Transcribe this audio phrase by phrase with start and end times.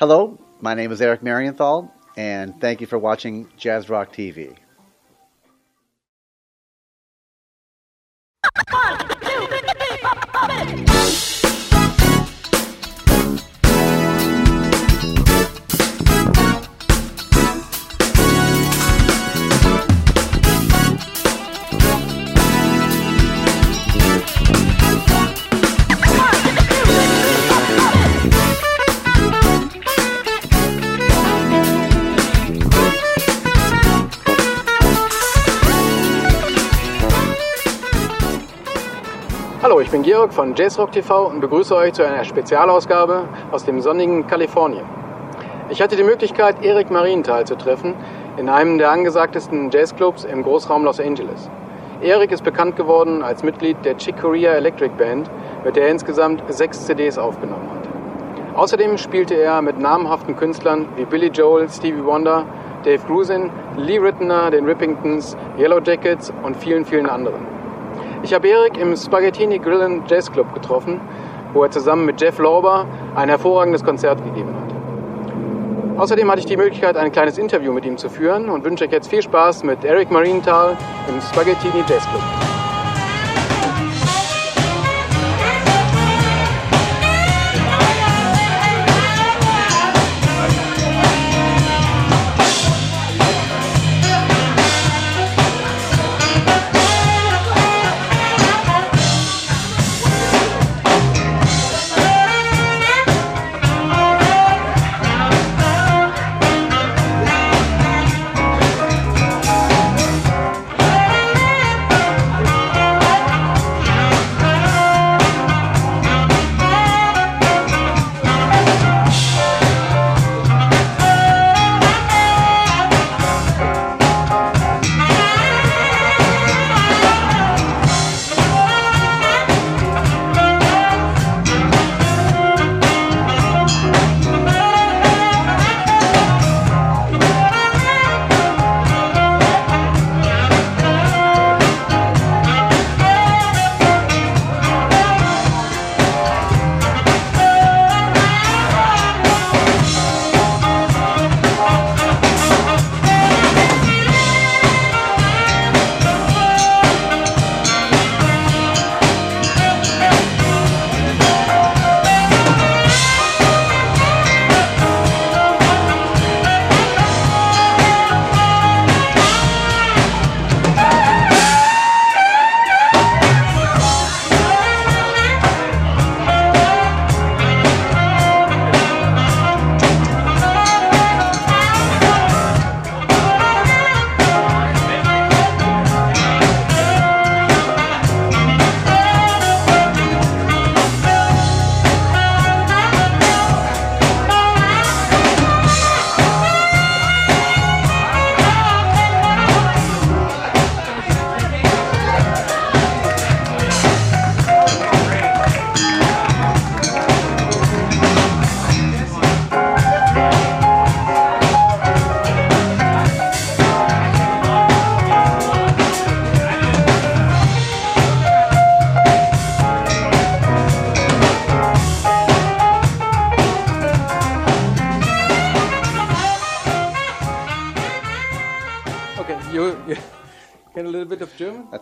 [0.00, 4.56] Hello, my name is Eric Marienthal, and thank you for watching Jazz Rock TV.
[39.94, 44.84] Bin Georg von Jazzrock TV und begrüße euch zu einer Spezialausgabe aus dem sonnigen Kalifornien.
[45.68, 47.94] Ich hatte die Möglichkeit, Erik Marienthal zu treffen
[48.36, 51.48] in einem der angesagtesten Jazzclubs im Großraum Los Angeles.
[52.02, 55.30] Erik ist bekannt geworden als Mitglied der Chick Corea Electric Band,
[55.64, 58.58] mit der er insgesamt sechs CDs aufgenommen hat.
[58.58, 62.46] Außerdem spielte er mit namhaften Künstlern wie Billy Joel, Stevie Wonder,
[62.82, 67.63] Dave Grusin, Lee Ritenour, den Rippingtons, Yellow Jackets und vielen, vielen anderen.
[68.24, 70.98] Ich habe Erik im Spaghettini Grill and Jazz Club getroffen,
[71.52, 76.00] wo er zusammen mit Jeff Lauber ein hervorragendes Konzert gegeben hat.
[76.00, 78.92] Außerdem hatte ich die Möglichkeit, ein kleines Interview mit ihm zu führen und wünsche euch
[78.92, 80.74] jetzt viel Spaß mit Eric Marienthal
[81.06, 82.63] im Spaghettini Jazz Club.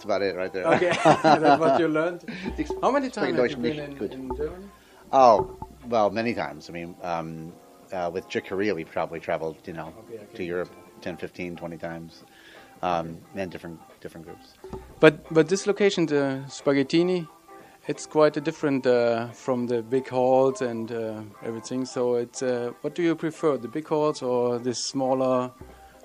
[0.03, 0.67] That's about it right there.
[0.67, 0.93] Okay,
[1.23, 2.25] that's what you learned.
[2.83, 4.67] How many times have you been in, in Germany?
[5.13, 5.57] Oh,
[5.89, 6.69] well, many times.
[6.69, 7.53] I mean, um,
[7.93, 10.37] uh, with Corea, we probably traveled, you know, Okay, okay.
[10.37, 10.71] to Europe
[11.03, 12.25] 10, 15, 20 times,
[12.83, 14.55] um, and different different groups.
[14.99, 17.29] But but this location, the Spaghettini,
[17.87, 21.85] it's quite a different uh, from the big halls and uh, everything.
[21.85, 25.53] So it's uh, what do you prefer, the big halls or this smaller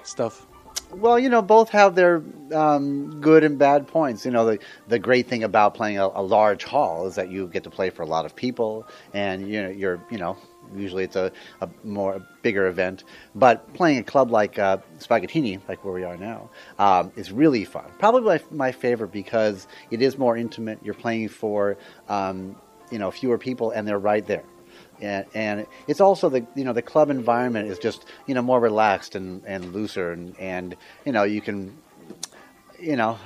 [0.03, 0.45] stuff?
[0.91, 4.25] Well, you know, both have their um, good and bad points.
[4.25, 7.47] You know, the the great thing about playing a, a large hall is that you
[7.47, 10.37] get to play for a lot of people, and you know, you're you know,
[10.75, 11.31] usually it's a,
[11.61, 13.03] a more bigger event.
[13.35, 17.65] But playing a club like uh, Spaghettini, like where we are now, um, is really
[17.65, 17.85] fun.
[17.99, 20.79] Probably my, my favorite because it is more intimate.
[20.83, 21.77] You're playing for
[22.07, 22.55] um,
[22.91, 24.45] you know fewer people, and they're right there
[25.01, 28.59] and, and it's also the you know the club environment is just you know more
[28.59, 31.75] relaxed and, and looser and, and you know you can
[32.79, 33.17] you know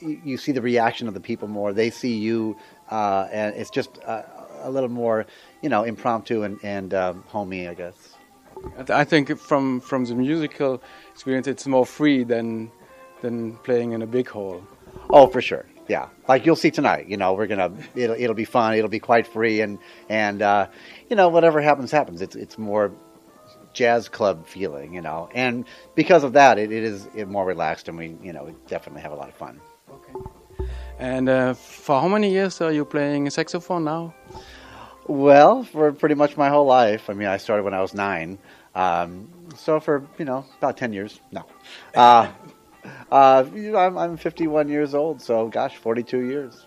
[0.00, 2.56] you, see the reaction of the people more they see you
[2.90, 4.22] uh, and it's just uh,
[4.62, 5.26] a little more,
[5.62, 8.14] you know, impromptu and and um, homey, I guess.
[8.88, 10.82] I think from from the musical
[11.12, 12.70] experience, it's more free than
[13.22, 14.62] than playing in a big hall.
[15.10, 15.66] Oh, for sure.
[15.88, 17.08] Yeah, like you'll see tonight.
[17.08, 18.74] You know, we're gonna it'll it'll be fun.
[18.74, 19.78] It'll be quite free, and
[20.08, 20.66] and uh,
[21.08, 22.22] you know whatever happens happens.
[22.22, 22.92] It's it's more
[23.72, 27.96] jazz club feeling, you know, and because of that, it, it is more relaxed, and
[27.96, 29.60] we you know we definitely have a lot of fun.
[29.90, 30.70] Okay.
[30.98, 34.14] And uh, for how many years are you playing saxophone now?
[35.06, 37.08] Well, for pretty much my whole life.
[37.08, 38.38] I mean, I started when I was nine.
[38.74, 41.20] Um, so for you know about ten years.
[41.30, 41.44] No,
[41.94, 42.28] uh,
[43.10, 46.66] uh, you know, I'm, I'm 51 years old, so gosh, 42 years.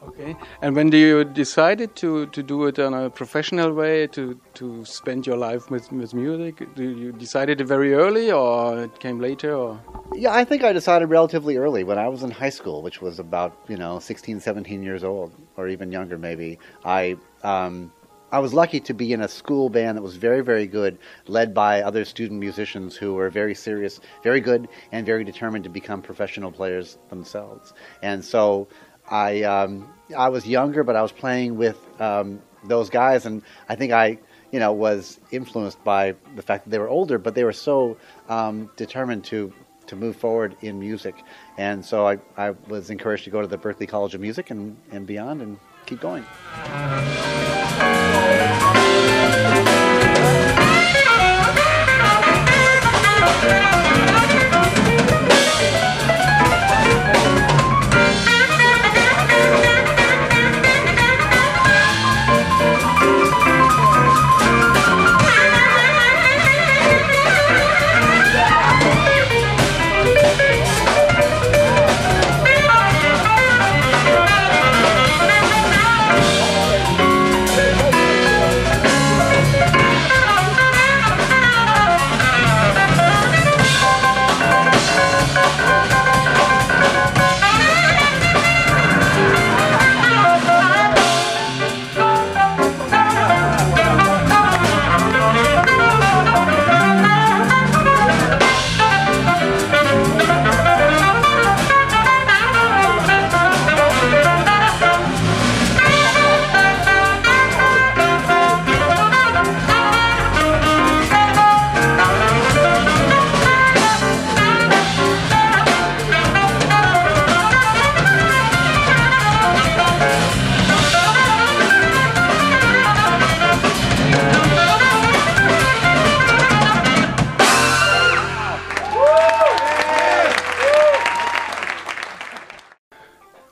[0.00, 0.36] Okay.
[0.62, 4.84] And when do you decided to, to do it in a professional way to to
[4.84, 6.72] spend your life with, with music?
[6.76, 9.80] Do you decided it very early or it came later or?
[10.14, 13.18] Yeah, I think I decided relatively early when I was in high school, which was
[13.18, 16.60] about, you know, 16, 17 years old or even younger maybe.
[16.84, 17.92] I um,
[18.30, 21.54] I was lucky to be in a school band that was very, very good, led
[21.54, 26.02] by other student musicians who were very serious, very good, and very determined to become
[26.02, 27.72] professional players themselves.
[28.02, 28.68] And so
[29.10, 33.76] I, um, I was younger, but I was playing with um, those guys, and I
[33.76, 34.18] think I,
[34.52, 37.96] you know, was influenced by the fact that they were older, but they were so
[38.28, 39.52] um, determined to
[39.86, 41.14] to move forward in music.
[41.56, 44.76] And so I, I was encouraged to go to the Berklee College of Music and,
[44.92, 46.26] and beyond and keep going.
[47.80, 48.67] Oh.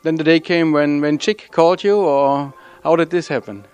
[0.07, 2.55] Then the day came when, when Chick called you, or
[2.85, 3.67] how did this happen?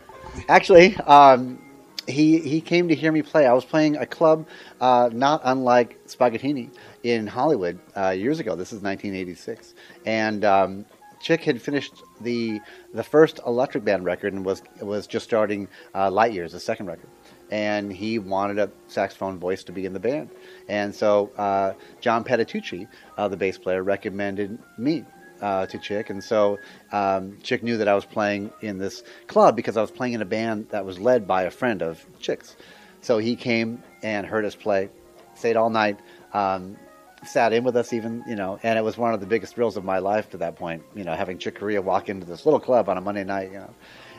[0.49, 1.62] Actually, um,
[2.08, 3.46] he he came to hear me play.
[3.46, 4.46] I was playing a club
[4.81, 6.70] uh, not unlike Spaghettini
[7.02, 8.56] in Hollywood uh, years ago.
[8.56, 9.75] This is 1986,
[10.06, 10.87] and um,
[11.20, 12.61] Chick had finished the
[12.94, 16.87] the first Electric Band record and was was just starting uh, Light Years, the second
[16.87, 17.11] record.
[17.50, 20.31] And he wanted a saxophone voice to be in the band,
[20.69, 22.88] and so uh, John Patitucci,
[23.19, 25.05] uh, the bass player, recommended me
[25.43, 26.59] uh, to Chick, and so
[26.93, 30.23] um, Chick knew that I was playing in this club because I was playing in
[30.23, 32.56] a band that was led by a friend of Chick's.
[33.03, 34.88] So he came and heard us play,
[35.35, 35.99] stayed all night,
[36.33, 36.76] um,
[37.25, 39.76] sat in with us even, you know, and it was one of the biggest thrills
[39.76, 42.61] of my life to that point, you know, having Chick Corea walk into this little
[42.61, 43.75] club on a Monday night, you know.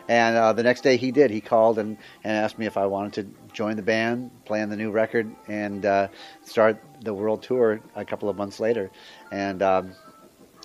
[0.08, 1.32] And uh, the next day he did.
[1.32, 4.70] He called and, and asked me if I wanted to join the band, play on
[4.70, 6.10] the new record, and uh,
[6.44, 8.92] start the world tour a couple of months later.
[9.32, 9.94] And um,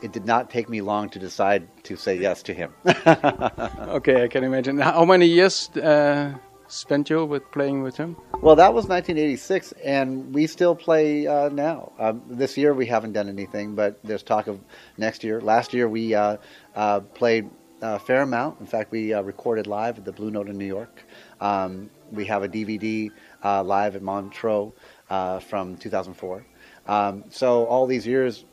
[0.03, 2.73] it did not take me long to decide to say yes to him.
[2.87, 4.79] okay, I can imagine.
[4.79, 6.35] How many years uh,
[6.69, 8.17] spent you with playing with him?
[8.41, 11.93] Well, that was 1986, and we still play uh, now.
[11.99, 14.61] Um, this year we haven't done anything, but there's talk of
[14.97, 15.41] next year.
[15.41, 16.37] Last year we uh,
[16.75, 17.51] uh played
[17.81, 18.61] a fair amount.
[18.61, 21.05] In fact, we uh, recorded live at the Blue Note in New York.
[21.41, 23.11] Um, we have a DVD
[23.45, 24.73] uh, live at Montreux
[25.09, 26.45] from 2004.
[26.87, 28.47] Um, so all these years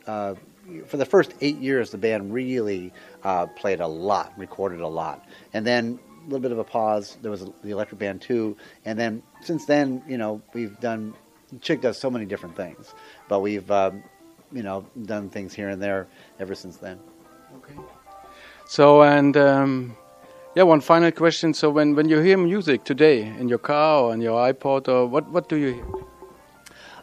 [0.87, 2.93] for the first eight years, the band really
[3.23, 7.17] uh, played a lot, recorded a lot, and then a little bit of a pause.
[7.21, 11.13] There was the Electric Band too, and then since then, you know, we've done.
[11.61, 12.93] Chick does so many different things,
[13.29, 14.03] but we've, um,
[14.51, 16.07] you know, done things here and there
[16.39, 16.99] ever since then.
[17.57, 17.79] Okay.
[18.67, 19.35] So and.
[19.37, 19.97] Um,
[20.55, 21.53] yeah, one final question.
[21.53, 25.05] So when, when you hear music today in your car or on your iPod, or
[25.05, 25.85] what, what do you hear?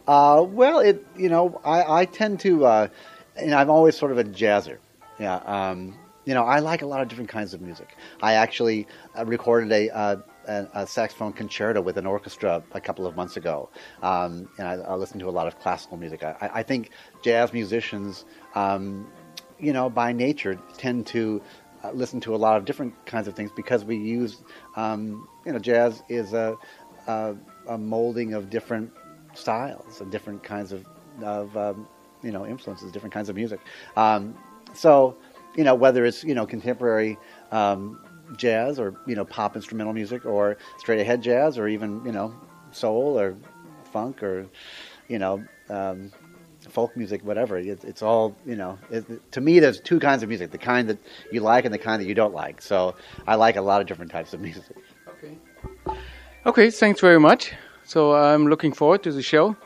[0.08, 2.88] Uh, well, it you know I, I tend to uh,
[3.36, 4.78] and I'm always sort of a jazzer.
[5.18, 5.36] Yeah.
[5.36, 7.96] Um, you know, I like a lot of different kinds of music.
[8.22, 8.86] I actually
[9.18, 13.36] uh, recorded a, uh, a, a, saxophone concerto with an orchestra a couple of months
[13.36, 13.68] ago,
[14.02, 16.22] um, and I, I listen to a lot of classical music.
[16.22, 16.90] I, I think
[17.22, 18.24] jazz musicians,
[18.54, 19.10] um,
[19.58, 21.42] you know, by nature tend to
[21.82, 24.42] uh, listen to a lot of different kinds of things because we use,
[24.76, 26.56] um, you know, jazz is a,
[27.08, 27.34] a,
[27.66, 28.92] a, molding of different
[29.34, 30.86] styles and different kinds of,
[31.22, 31.88] of um,
[32.22, 33.60] you know, influences, different kinds of music.
[33.96, 34.36] Um,
[34.74, 35.16] so,
[35.56, 37.18] you know, whether it's you know contemporary
[37.50, 38.00] um,
[38.36, 42.34] jazz or you know pop instrumental music or straight ahead jazz or even you know
[42.70, 43.36] soul or
[43.92, 44.46] funk or
[45.08, 46.10] you know um,
[46.68, 47.58] folk music, whatever.
[47.58, 48.78] It, it's all you know.
[48.90, 50.98] It, to me, there's two kinds of music: the kind that
[51.30, 52.62] you like and the kind that you don't like.
[52.62, 52.94] So
[53.26, 54.76] I like a lot of different types of music.
[55.08, 55.36] Okay.
[56.46, 56.70] Okay.
[56.70, 57.52] Thanks very much.
[57.84, 59.56] So I'm looking forward to the show.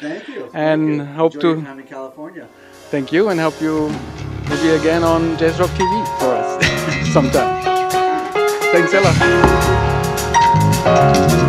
[0.00, 0.50] Thank you.
[0.54, 1.62] and hope Enjoy to.
[1.62, 2.48] time in California.
[2.90, 3.88] Thank you, and hope you
[4.48, 7.62] maybe again on Jazz Rock TV for us sometime.
[8.72, 9.00] Thanks a
[10.84, 11.39] lot.